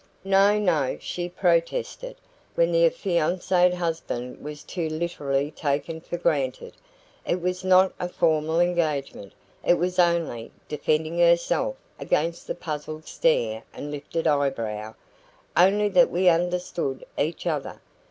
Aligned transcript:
"No, 0.25 0.57
no," 0.57 0.97
she 0.99 1.29
protested, 1.29 2.15
when 2.55 2.71
the 2.71 2.87
affianced 2.87 3.51
husband 3.51 4.43
was 4.43 4.63
too 4.63 4.89
literally 4.89 5.51
taken 5.51 6.01
for 6.01 6.17
granted; 6.17 6.73
"it 7.23 7.39
was 7.39 7.63
not 7.63 7.93
a 7.99 8.09
formal 8.09 8.59
engagement. 8.59 9.33
It 9.63 9.75
was 9.75 9.99
only" 9.99 10.49
defending 10.67 11.19
herself 11.19 11.75
against 11.99 12.47
the 12.47 12.55
puzzled 12.55 13.05
stare 13.07 13.61
and 13.75 13.91
lifted 13.91 14.25
eyebrow 14.25 14.95
"only 15.55 15.87
that 15.89 16.09
we 16.09 16.29
understood 16.29 17.05
each 17.15 17.45
other. 17.45 17.79